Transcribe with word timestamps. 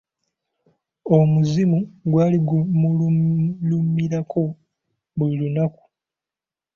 Omuzimu 1.17 1.79
gwali 2.11 2.37
gumululumirako 2.47 4.43
buli 5.17 5.33
lunaku. 5.41 5.83